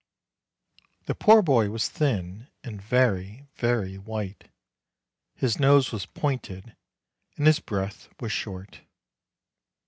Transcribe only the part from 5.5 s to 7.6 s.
nose was pointed, and his